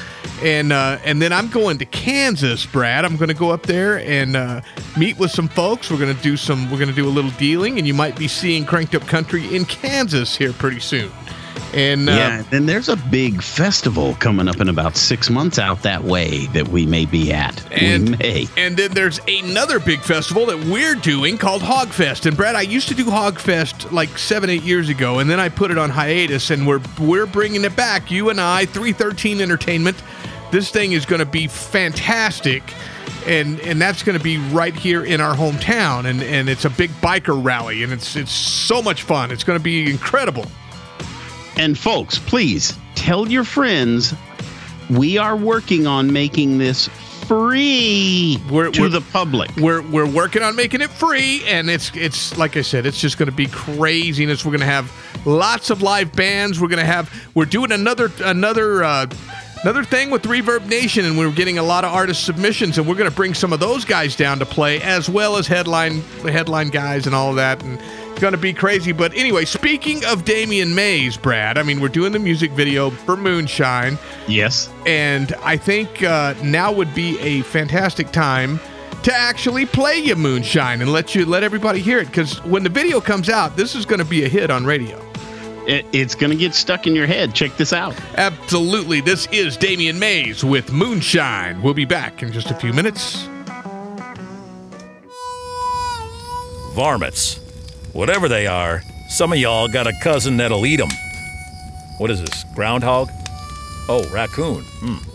[0.43, 3.05] And uh, and then I'm going to Kansas, Brad.
[3.05, 4.63] I'm going to go up there and uh,
[4.97, 5.91] meet with some folks.
[5.91, 6.71] We're going to do some.
[6.71, 9.55] We're going to do a little dealing, and you might be seeing Cranked Up Country
[9.55, 11.13] in Kansas here pretty soon.
[11.75, 15.83] And uh, yeah, and there's a big festival coming up in about six months out
[15.83, 17.65] that way that we may be at.
[17.73, 18.49] And, we may.
[18.59, 22.27] and then there's another big festival that we're doing called Hogfest.
[22.27, 25.49] And Brad, I used to do Hogfest like seven, eight years ago, and then I
[25.49, 28.11] put it on hiatus, and we're we're bringing it back.
[28.11, 29.97] You and I, 313 Entertainment.
[30.51, 32.63] This thing is going to be fantastic.
[33.27, 36.71] And, and that's going to be right here in our hometown, and, and it's a
[36.71, 39.31] big biker rally, and it's it's so much fun.
[39.31, 40.45] It's going to be incredible.
[41.57, 44.15] And folks, please tell your friends
[44.91, 46.89] we are working on making this
[47.27, 49.55] free to the public.
[49.57, 53.19] We're we're working on making it free, and it's it's like I said, it's just
[53.19, 54.45] going to be craziness.
[54.45, 54.93] We're going to have
[55.25, 56.61] lots of live bands.
[56.61, 58.85] We're going to have we're doing another another.
[58.85, 59.07] Uh,
[59.63, 63.09] Another thing with ReverbNation, and we're getting a lot of artist submissions, and we're going
[63.09, 67.07] to bring some of those guys down to play, as well as headline headline guys
[67.07, 68.91] and all of that, and it's going to be crazy.
[68.91, 73.17] But anyway, speaking of Damian Mays, Brad, I mean, we're doing the music video for
[73.17, 73.99] Moonshine.
[74.27, 74.69] Yes.
[74.85, 78.59] And I think uh, now would be a fantastic time
[79.05, 82.07] to actually play you Moonshine and let you let everybody hear it.
[82.07, 85.12] Because when the video comes out, this is going to be a hit on radio.
[85.67, 87.35] It, it's going to get stuck in your head.
[87.35, 87.95] Check this out.
[88.17, 89.01] Absolutely.
[89.01, 91.63] This is Damian Mays with Moonshine.
[91.63, 93.29] We'll be back in just a few minutes.
[96.75, 97.39] Varmints.
[97.93, 100.89] Whatever they are, some of y'all got a cousin that'll eat them.
[101.99, 102.45] What is this?
[102.55, 103.11] Groundhog?
[103.89, 104.63] Oh, raccoon.
[104.65, 105.12] Hmm.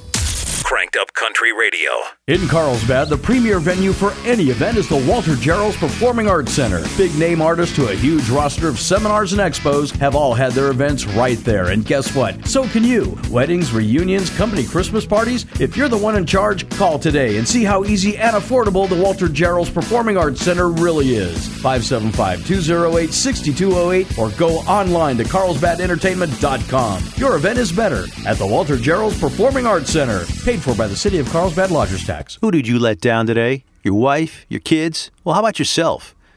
[0.88, 1.91] Cranked Up Country Radio.
[2.28, 6.84] In Carlsbad, the premier venue for any event is the Walter Gerrells Performing Arts Center.
[6.97, 10.69] Big name artists to a huge roster of seminars and expos have all had their
[10.69, 11.71] events right there.
[11.71, 12.45] And guess what?
[12.47, 13.17] So can you.
[13.30, 15.45] Weddings, reunions, company Christmas parties.
[15.60, 19.02] If you're the one in charge, call today and see how easy and affordable the
[19.02, 21.47] Walter Gerrells Performing Arts Center really is.
[21.47, 27.04] 575 208 6208 or go online to carlsbadentertainment.com.
[27.17, 30.26] Your event is better at the Walter Gerrells Performing Arts Center.
[30.43, 32.37] Paid for by the City of Carlsbad Lodgers Tax.
[32.41, 33.63] Who did you let down today?
[33.83, 34.45] Your wife?
[34.47, 35.09] Your kids?
[35.23, 36.13] Well, how about yourself?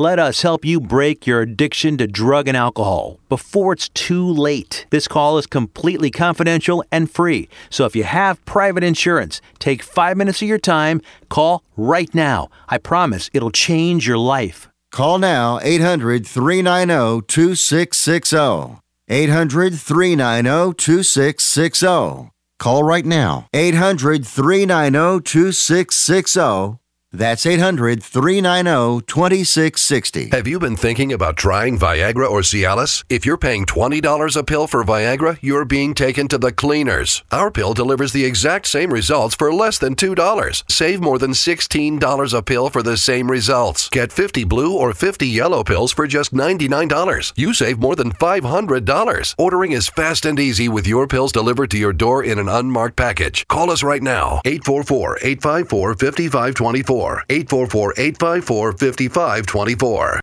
[0.00, 4.86] Let us help you break your addiction to drug and alcohol before it's too late.
[4.90, 7.48] This call is completely confidential and free.
[7.70, 12.48] So if you have private insurance, take five minutes of your time, call right now.
[12.68, 14.68] I promise it'll change your life.
[14.90, 18.80] Call now 800 390 2660.
[19.08, 22.30] 800 390 2660.
[22.58, 26.80] Call right now 800 390 2660.
[27.14, 30.30] That's 800 390 2660.
[30.30, 33.04] Have you been thinking about trying Viagra or Cialis?
[33.08, 37.22] If you're paying $20 a pill for Viagra, you're being taken to the cleaners.
[37.30, 40.64] Our pill delivers the exact same results for less than $2.
[40.68, 43.88] Save more than $16 a pill for the same results.
[43.90, 47.32] Get 50 blue or 50 yellow pills for just $99.
[47.36, 49.34] You save more than $500.
[49.38, 52.96] Ordering is fast and easy with your pills delivered to your door in an unmarked
[52.96, 53.46] package.
[53.46, 54.40] Call us right now.
[54.44, 57.03] 844 854 5524.
[57.28, 60.20] 844 854 5524.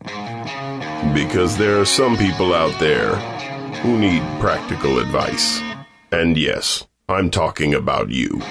[1.13, 3.15] Because there are some people out there
[3.81, 5.61] who need practical advice.
[6.11, 8.41] And yes, I'm talking about you.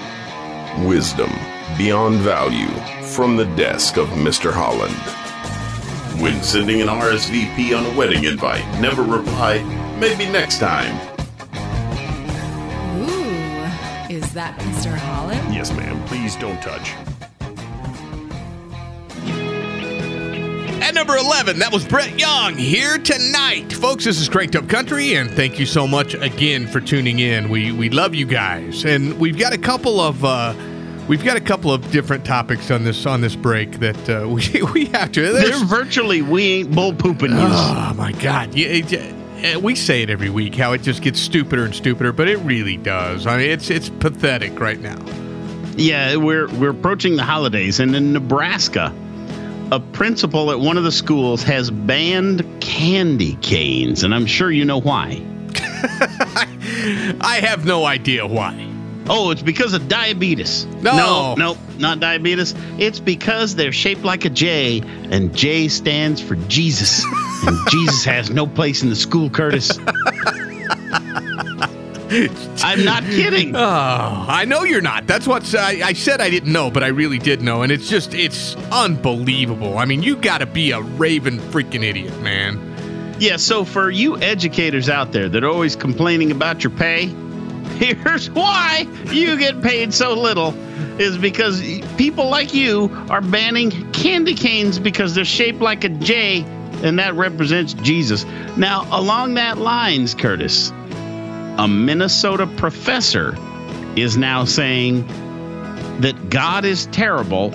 [0.79, 1.31] Wisdom
[1.77, 2.69] beyond value
[3.03, 4.51] from the desk of Mr.
[4.51, 4.93] Holland.
[6.21, 9.59] When sending an RSVP on a wedding invite, never reply,
[9.99, 10.95] maybe next time.
[12.99, 14.95] Ooh, is that Mr.
[14.95, 15.53] Holland?
[15.53, 16.03] Yes, ma'am.
[16.05, 16.93] Please don't touch.
[21.01, 23.73] Number 11, that was Brett Young here tonight.
[23.73, 27.49] Folks, this is Cranked Up Country, and thank you so much again for tuning in.
[27.49, 28.85] We we love you guys.
[28.85, 30.53] And we've got a couple of uh,
[31.07, 34.61] we've got a couple of different topics on this on this break that uh, we
[34.73, 35.33] we have to.
[35.33, 37.31] They're virtually we ain't bull pooping.
[37.31, 37.37] You.
[37.39, 38.53] Oh my god.
[38.53, 39.15] Yeah, it-
[39.55, 42.37] uh, we say it every week how it just gets stupider and stupider, but it
[42.41, 43.25] really does.
[43.25, 45.03] I mean, it's it's pathetic right now.
[45.77, 48.93] Yeah, we're we're approaching the holidays, and in Nebraska,
[49.71, 54.65] a principal at one of the schools has banned candy canes, and I'm sure you
[54.65, 55.21] know why.
[57.21, 58.67] I have no idea why.
[59.09, 60.65] Oh, it's because of diabetes.
[60.65, 60.95] No.
[60.95, 62.53] no, no, not diabetes.
[62.77, 67.03] It's because they're shaped like a J, and J stands for Jesus,
[67.45, 69.79] and Jesus has no place in the school, Curtis.
[72.63, 73.55] I'm not kidding.
[73.61, 75.07] Oh, I know you're not.
[75.07, 77.61] That's what I, I said I didn't know, but I really did know.
[77.61, 79.77] And it's just, it's unbelievable.
[79.77, 83.15] I mean, you got to be a raven freaking idiot, man.
[83.19, 87.05] Yeah, so for you educators out there that are always complaining about your pay,
[87.77, 90.53] here's why you get paid so little
[90.99, 91.61] is because
[91.97, 96.43] people like you are banning candy canes because they're shaped like a J
[96.83, 98.25] and that represents Jesus.
[98.57, 100.71] Now, along that lines, Curtis,
[101.61, 103.37] a Minnesota professor
[103.95, 105.05] is now saying
[105.99, 107.51] that God is terrible.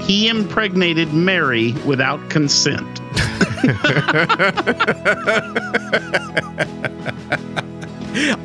[0.00, 3.00] He impregnated Mary without consent.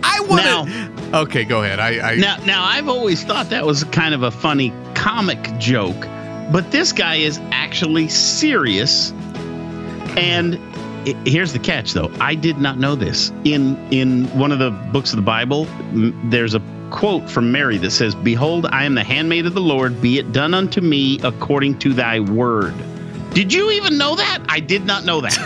[0.03, 1.17] I want to.
[1.21, 1.79] Okay, go ahead.
[1.79, 5.99] I, I Now, now I've always thought that was kind of a funny comic joke,
[6.51, 9.11] but this guy is actually serious.
[10.15, 10.59] And
[11.25, 12.11] here's the catch, though.
[12.19, 13.31] I did not know this.
[13.43, 16.61] In in one of the books of the Bible, m- there's a
[16.91, 20.01] quote from Mary that says, "Behold, I am the handmaid of the Lord.
[20.01, 22.73] Be it done unto me according to Thy word."
[23.33, 24.43] Did you even know that?
[24.47, 25.37] I did not know that.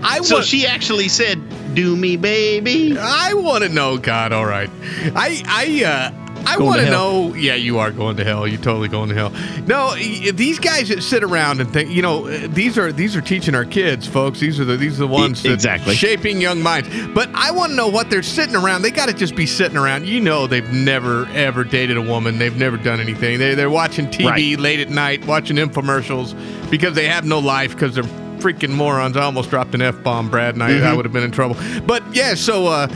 [0.02, 1.40] I so wa- she actually said,
[1.74, 4.32] "Do me, baby." I want to know, God.
[4.32, 4.70] All right,
[5.14, 7.34] I I uh, I want to know.
[7.34, 8.46] Yeah, you are going to hell.
[8.46, 9.30] You're totally going to hell.
[9.66, 13.20] No, these guys that sit around and think, you know, uh, these are these are
[13.20, 14.40] teaching our kids, folks.
[14.40, 15.94] These are the these are the ones that exactly.
[15.94, 16.88] shaping young minds.
[17.14, 18.82] But I want to know what they're sitting around.
[18.82, 20.06] They got to just be sitting around.
[20.06, 22.38] You know, they've never ever dated a woman.
[22.38, 23.38] They've never done anything.
[23.38, 24.58] They they're watching TV Right.
[24.60, 26.34] late at night, watching infomercials
[26.70, 28.04] because they have no life because they're
[28.38, 29.16] freaking morons.
[29.16, 30.96] I almost dropped an f bomb, Brad, and I, I Mhm.
[30.96, 31.56] would have been in trouble.
[31.86, 32.66] But yeah, so.
[32.66, 32.88] uh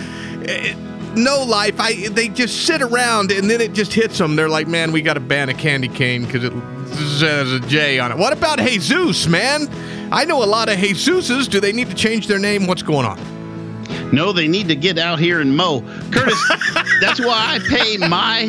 [0.46, 0.74] eh,
[1.16, 1.78] no life.
[1.80, 4.36] I they just sit around and then it just hits them.
[4.36, 6.52] They're like, man, we got to ban a candy cane because it
[7.18, 8.18] says a J on it.
[8.18, 9.68] What about Jesus, man?
[10.12, 11.48] I know a lot of Jesuses.
[11.48, 12.66] Do they need to change their name?
[12.66, 13.18] What's going on?
[14.12, 15.82] No, they need to get out here and mow.
[16.10, 16.48] Curtis,
[17.00, 18.46] that's why I pay my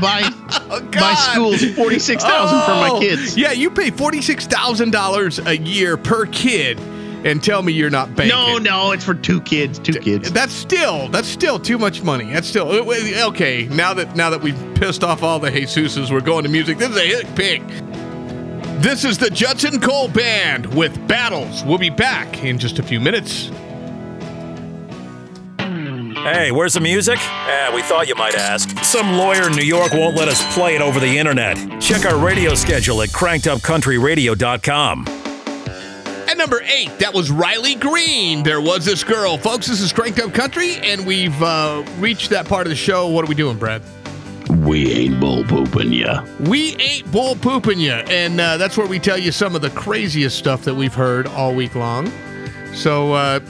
[0.00, 0.30] my
[0.70, 3.36] oh, my schools forty six thousand for my Oh, kids.
[3.36, 6.78] Yeah, you pay forty six thousand dollars a year per kid,
[7.24, 8.36] and tell me you're not banking.
[8.36, 9.78] No, no, it's for two kids.
[9.78, 10.32] Two kids.
[10.32, 12.32] That's still that's still too much money.
[12.32, 13.66] That's still okay.
[13.68, 16.78] Now that now that we've pissed off all the Jesuses, we're going to music.
[16.78, 17.62] This is a hit pick.
[18.82, 21.62] This is the Judson Cole Band with Battles.
[21.64, 23.50] We'll be back in just a few minutes.
[26.22, 27.18] Hey, where's the music?
[27.18, 28.68] Eh, we thought you might ask.
[28.84, 31.56] Some lawyer in New York won't let us play it over the internet.
[31.80, 35.19] Check our radio schedule at crankedupcountryradio.com.
[36.30, 38.44] At number eight, that was Riley Green.
[38.44, 39.66] There was this girl, folks.
[39.66, 43.08] This is Cranked Up Country, and we've uh, reached that part of the show.
[43.08, 43.82] What are we doing, Brad?
[44.48, 46.24] We ain't bull pooping ya.
[46.38, 49.70] We ain't bull pooping you, and uh, that's where we tell you some of the
[49.70, 52.12] craziest stuff that we've heard all week long.
[52.74, 53.40] So, uh,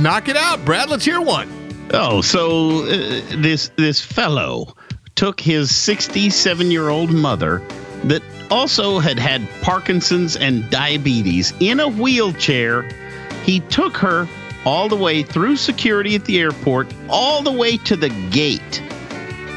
[0.00, 0.90] knock it out, Brad.
[0.90, 1.48] Let's hear one.
[1.92, 4.74] Oh, so uh, this this fellow
[5.14, 7.62] took his 67 year old mother
[8.02, 8.22] that
[8.54, 12.82] also had had Parkinson's and diabetes in a wheelchair.
[13.42, 14.28] He took her
[14.64, 18.80] all the way through security at the airport, all the way to the gate.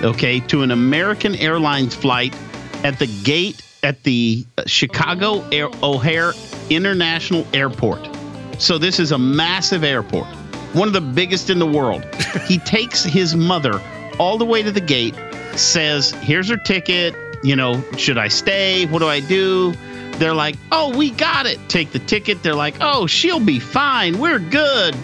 [0.02, 2.36] Okay, to an American Airlines flight
[2.84, 6.34] at the gate at the Chicago Air- O'Hare
[6.72, 8.10] International Airport.
[8.58, 10.26] So this is a massive airport,
[10.74, 12.04] one of the biggest in the world.
[12.48, 13.80] he takes his mother
[14.18, 15.14] all the way to the gate,
[15.56, 17.14] says, "Here's her ticket.
[17.44, 18.86] You know, should I stay?
[18.88, 19.74] What do I do?"
[20.18, 21.60] They're like, "Oh, we got it.
[21.70, 24.20] Take the ticket." They're like, "Oh, she'll be fine.
[24.20, 24.96] We're good."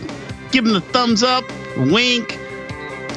[0.51, 1.43] Give him the thumbs up,
[1.77, 2.39] wink.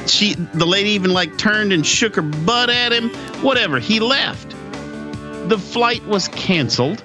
[0.07, 3.09] She, the lady, even like turned and shook her butt at him.
[3.43, 3.77] Whatever.
[3.79, 4.51] He left.
[5.49, 7.03] The flight was canceled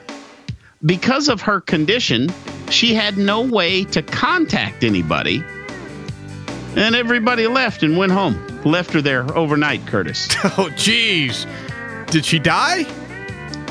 [0.87, 2.29] because of her condition.
[2.71, 5.43] She had no way to contact anybody.
[6.75, 8.35] and everybody left and went home.
[8.65, 10.29] Left her there overnight, Curtis.
[10.45, 11.47] Oh, jeez.
[12.13, 12.85] Did she die?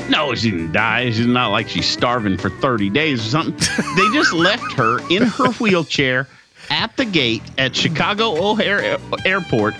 [0.08, 1.12] No, she didn't die.
[1.12, 3.54] She's not like she's starving for 30 days or something.
[3.96, 6.26] they just left her in her wheelchair
[6.68, 9.76] at the gate at Chicago O'Hare Airport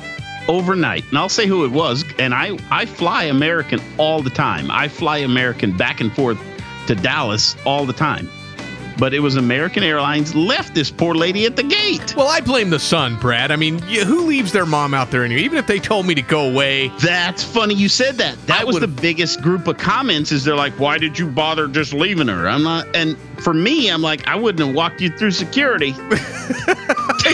[0.46, 1.02] overnight.
[1.08, 2.04] And I'll say who it was.
[2.20, 4.70] And I, I fly American all the time.
[4.70, 6.38] I fly American back and forth
[6.86, 8.30] to Dallas all the time.
[8.98, 12.14] But it was American Airlines left this poor lady at the gate.
[12.16, 13.50] Well, I blame the son, Brad.
[13.50, 15.42] I mean, who leaves their mom out there anyway?
[15.42, 16.88] Even if they told me to go away.
[17.00, 18.36] That's funny you said that.
[18.46, 21.26] That I was the would've- biggest group of comments is they're like, why did you
[21.28, 22.48] bother just leaving her?
[22.48, 25.88] I'm not and for me, I'm like, I wouldn't have walked you through security.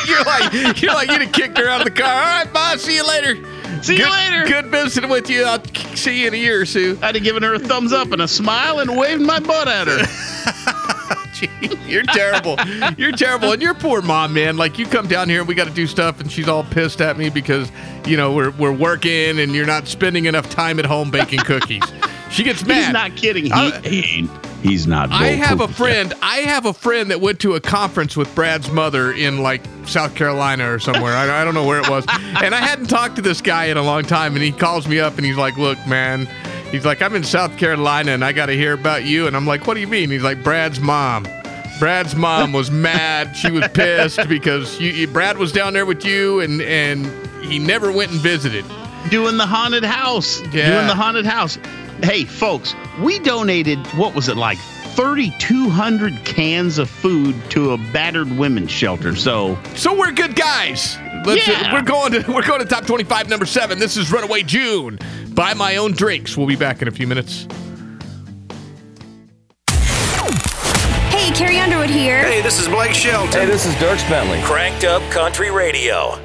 [0.07, 2.09] you're like, you're like, you'd have kicked her out of the car.
[2.13, 2.77] All right, bye.
[2.77, 3.35] See you later.
[3.83, 4.45] See you good, later.
[4.47, 5.45] Good visiting with you.
[5.45, 5.63] I'll
[5.95, 6.99] see you in a year or two.
[7.03, 9.87] I'd have given her a thumbs up and a smile and waved my butt at
[9.87, 10.95] her.
[11.87, 12.57] You're terrible.
[12.97, 13.53] You're terrible.
[13.53, 14.57] And your poor mom, man.
[14.57, 17.01] Like you come down here and we got to do stuff, and she's all pissed
[17.01, 17.71] at me because
[18.07, 21.83] you know we're we're working and you're not spending enough time at home baking cookies.
[22.31, 22.85] She gets mad.
[22.85, 23.45] He's not kidding.
[23.47, 24.31] He, uh, I- he ain't.
[24.63, 25.13] He's not.
[25.13, 26.13] I have a friend.
[26.21, 30.17] I have a friend that went to a conference with Brad's mother in like South
[30.17, 31.13] Carolina or somewhere.
[31.15, 32.05] I, I don't know where it was.
[32.43, 34.35] And I hadn't talked to this guy in a long time.
[34.35, 36.27] And he calls me up and he's like, "Look, man."
[36.71, 39.47] He's like, "I'm in South Carolina and I got to hear about you." And I'm
[39.47, 41.27] like, "What do you mean?" He's like, "Brad's mom."
[41.79, 43.37] Brad's mom was mad.
[43.37, 47.07] She was pissed because you, you, Brad was down there with you and and
[47.45, 48.65] he never went and visited.
[49.11, 50.41] doing the haunted house.
[50.53, 50.73] Yeah.
[50.73, 51.57] Doing the haunted house.
[52.03, 54.59] Hey, folks, we donated, what was it like?
[54.95, 59.15] 3,200 cans of food to a battered women's shelter.
[59.17, 60.97] So, So we're good guys.
[61.25, 61.73] Let's, Yeah.
[61.73, 63.79] we're going to we're going to top 25 number 7.
[63.79, 64.99] This is Runaway June.
[65.35, 66.37] Buy my own drinks.
[66.37, 67.47] We'll be back in a few minutes.
[71.11, 72.25] Hey, Carrie Underwood here.
[72.25, 73.33] Hey, this is Blake Shelton.
[73.33, 74.41] Hey, this is Dierks Bentley.
[74.43, 76.17] Cranked Up Country Radio.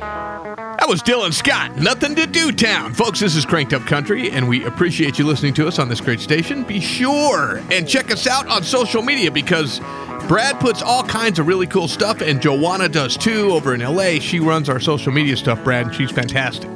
[0.79, 1.77] That was Dylan Scott.
[1.77, 2.93] Nothing to do town.
[2.93, 6.01] Folks, this is Cranked Up Country, and we appreciate you listening to us on this
[6.01, 6.63] great station.
[6.63, 9.79] Be sure and check us out on social media because
[10.27, 14.19] Brad puts all kinds of really cool stuff, and Joanna does too over in LA.
[14.19, 16.69] She runs our social media stuff, Brad, and she's fantastic.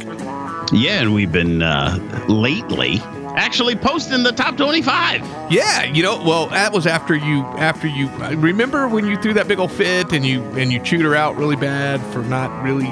[0.72, 1.97] Yeah, and we've been uh,
[2.28, 3.01] lately
[3.38, 5.22] actually posting the top 25.
[5.51, 9.47] Yeah, you know, well, that was after you after you remember when you threw that
[9.47, 12.89] big old fit and you and you chewed her out really bad for not really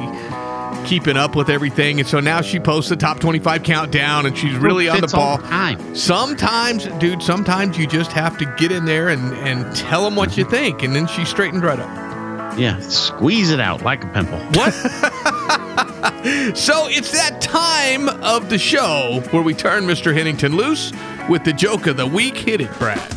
[0.85, 1.99] keeping up with everything.
[1.99, 5.37] And so now she posts the top 25 countdown and she's really on the ball.
[5.37, 5.95] the time.
[5.95, 10.37] Sometimes, dude, sometimes you just have to get in there and and tell them what
[10.37, 12.05] you think and then she straightened right up.
[12.57, 14.39] Yeah, squeeze it out like a pimple.
[14.53, 14.73] What?
[16.55, 20.13] so it's that time of the show where we turn Mr.
[20.13, 20.93] Hennington loose
[21.29, 22.37] with the joke of the week.
[22.37, 23.11] Hit it, Brad.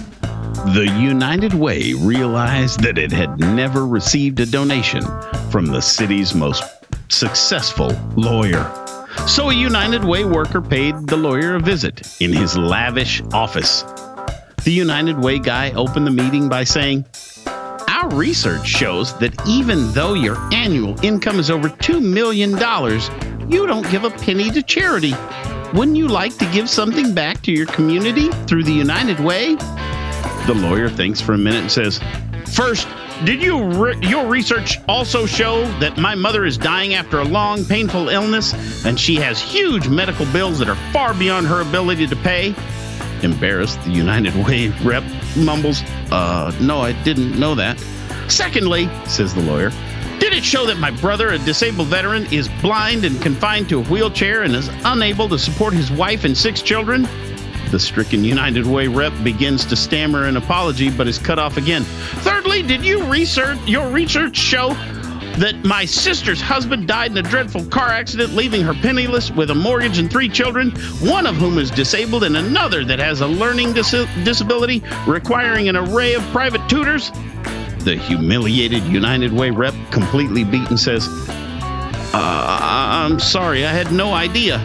[0.75, 5.03] The United Way realized that it had never received a donation
[5.51, 6.65] from the city's most
[7.09, 8.65] successful lawyer.
[9.27, 13.85] So a United Way worker paid the lawyer a visit in his lavish office.
[14.65, 17.07] The United Way guy opened the meeting by saying,
[17.99, 22.51] Our research shows that even though your annual income is over $2 million,
[23.51, 25.15] you don't give a penny to charity.
[25.75, 29.57] Wouldn't you like to give something back to your community through the United Way?
[30.47, 32.01] The lawyer thinks for a minute and says,
[32.55, 32.87] First,
[33.25, 37.65] did you re- your research also show that my mother is dying after a long,
[37.65, 38.55] painful illness
[38.87, 42.55] and she has huge medical bills that are far beyond her ability to pay?
[43.23, 45.05] Embarrassed, the United Way rep
[45.37, 47.79] mumbles, Uh, no, I didn't know that.
[48.29, 49.71] Secondly, says the lawyer,
[50.19, 53.83] did it show that my brother, a disabled veteran, is blind and confined to a
[53.85, 57.09] wheelchair and is unable to support his wife and six children?
[57.71, 61.85] The stricken United Way rep begins to stammer an apology but is cut off again.
[62.25, 64.71] Thirdly, did you research your research show
[65.39, 69.55] that my sister's husband died in a dreadful car accident, leaving her penniless with a
[69.55, 70.71] mortgage and three children,
[71.01, 75.77] one of whom is disabled and another that has a learning dis- disability requiring an
[75.77, 77.13] array of private tutors?
[77.85, 81.07] The humiliated United Way rep, completely beaten, says,
[82.13, 84.59] uh, I'm sorry, I had no idea.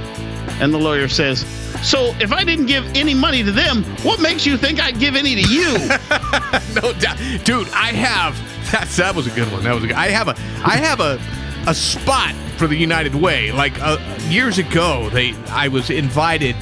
[0.59, 1.45] And the lawyer says,
[1.83, 5.15] So if I didn't give any money to them, what makes you think I'd give
[5.15, 5.73] any to you?
[6.81, 7.69] no doubt, dude.
[7.69, 8.39] I have
[8.71, 9.63] that's that was a good one.
[9.63, 11.19] That was a good, I have a I have a
[11.67, 13.51] a spot for the United Way.
[13.51, 13.97] Like uh,
[14.29, 16.55] years ago, they I was invited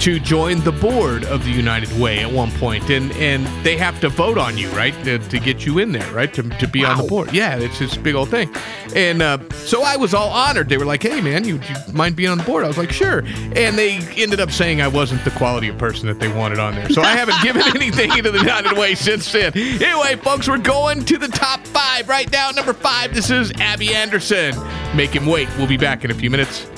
[0.00, 4.00] to join the board of the United Way at one point, and and they have
[4.00, 6.84] to vote on you, right, to, to get you in there, right, to, to be
[6.84, 7.32] on the board.
[7.32, 8.54] Yeah, it's this big old thing,
[8.94, 10.68] and uh, so I was all honored.
[10.68, 12.92] They were like, "Hey, man, you, you mind being on the board?" I was like,
[12.92, 13.20] "Sure,"
[13.56, 16.74] and they ended up saying I wasn't the quality of person that they wanted on
[16.74, 19.52] there, so I haven't given anything into the United Way since then.
[19.56, 22.50] Anyway, folks, we're going to the top five right now.
[22.50, 24.54] Number five, this is Abby Anderson.
[24.94, 25.48] Make him wait.
[25.58, 26.68] We'll be back in a few minutes.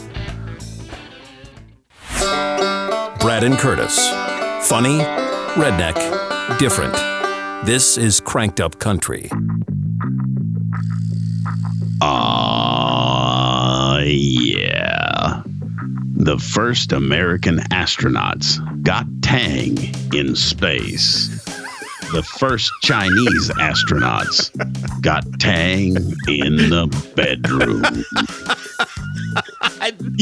[3.20, 4.08] Brad and Curtis.
[4.66, 4.98] Funny,
[5.54, 5.94] redneck,
[6.58, 6.94] different.
[7.66, 9.28] This is Cranked Up Country.
[12.00, 15.42] Ah, yeah.
[16.16, 19.76] The first American astronauts got Tang
[20.14, 21.28] in space.
[22.12, 24.50] The first Chinese astronauts
[25.02, 25.96] got Tang
[26.26, 27.84] in the bedroom.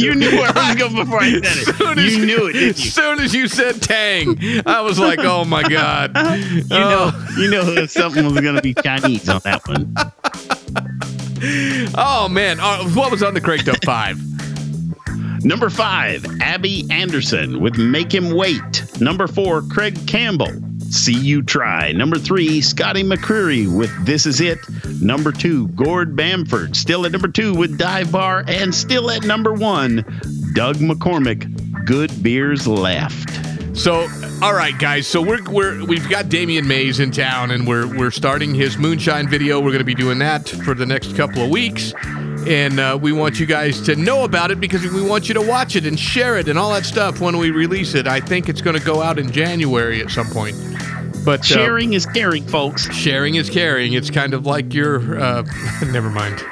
[0.03, 1.99] You knew where I was going before I said it.
[2.13, 6.13] You knew it, As soon as you said Tang, I was like, "Oh my god!"
[6.39, 9.95] You know, you know something was going to be Chinese on that one.
[11.95, 14.19] Oh man, uh, what was on the cranked up five?
[15.45, 18.83] Number five, Abby Anderson with Make Him Wait.
[19.01, 20.51] Number four, Craig Campbell.
[20.91, 21.93] See You Try.
[21.93, 24.59] Number three, Scotty McCreery with This Is It.
[25.01, 26.75] Number two, Gord Bamford.
[26.77, 28.45] Still at number two with Dive Bar.
[28.49, 30.05] And still at number one,
[30.55, 31.85] Doug McCormick.
[31.85, 33.31] Good Beers Left.
[33.77, 34.09] So,
[34.43, 35.07] all right, guys.
[35.07, 39.29] So we're we're we've got Damian Mays in town, and we're we're starting his moonshine
[39.29, 39.59] video.
[39.61, 41.93] We're going to be doing that for the next couple of weeks,
[42.49, 45.43] and uh, we want you guys to know about it because we want you to
[45.43, 48.07] watch it and share it and all that stuff when we release it.
[48.07, 50.57] I think it's going to go out in January at some point.
[51.25, 52.91] But uh, Sharing is caring, folks.
[52.95, 53.93] sharing is caring.
[53.93, 55.21] It's kind of like your.
[55.21, 55.43] Uh,
[55.93, 56.39] never mind.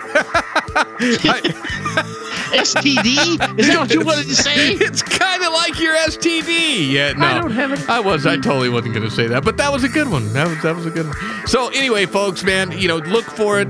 [2.47, 3.59] STD?
[3.59, 4.75] Is that what you wanted to say?
[4.87, 6.91] It's kind of like your STD.
[6.91, 7.89] Yeah, no, I don't have it.
[7.89, 8.27] I was.
[8.27, 10.33] I totally wasn't going to say that, but that was a good one.
[10.33, 11.17] That was that was a good one.
[11.47, 13.69] So anyway, folks, man, you know, look for it.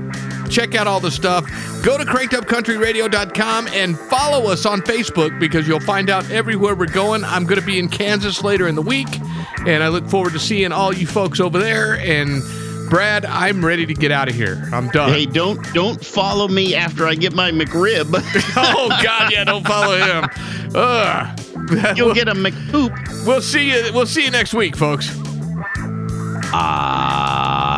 [0.49, 1.45] Check out all the stuff.
[1.83, 7.23] Go to crankedupcountryradio.com and follow us on Facebook because you'll find out everywhere we're going.
[7.23, 9.07] I'm going to be in Kansas later in the week,
[9.65, 11.97] and I look forward to seeing all you folks over there.
[11.99, 12.41] And
[12.89, 14.67] Brad, I'm ready to get out of here.
[14.71, 15.11] I'm done.
[15.11, 18.07] Hey, don't don't follow me after I get my McRib.
[18.57, 20.29] oh God, yeah, don't follow him.
[20.73, 21.39] Ugh.
[21.97, 23.25] You'll get a McPoop.
[23.25, 23.91] We'll see you.
[23.93, 25.13] We'll see you next week, folks.
[26.53, 27.77] Aloha.